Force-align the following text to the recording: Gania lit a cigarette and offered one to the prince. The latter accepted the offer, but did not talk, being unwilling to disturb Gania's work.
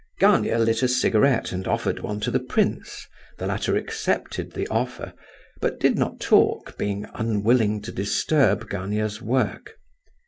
Gania 0.17 0.57
lit 0.57 0.81
a 0.81 0.87
cigarette 0.87 1.51
and 1.51 1.67
offered 1.67 1.99
one 1.99 2.19
to 2.21 2.31
the 2.31 2.39
prince. 2.39 3.05
The 3.37 3.45
latter 3.45 3.75
accepted 3.75 4.53
the 4.53 4.67
offer, 4.69 5.13
but 5.59 5.79
did 5.79 5.95
not 5.95 6.19
talk, 6.19 6.75
being 6.75 7.05
unwilling 7.13 7.83
to 7.83 7.91
disturb 7.91 8.67
Gania's 8.67 9.21
work. 9.21 9.75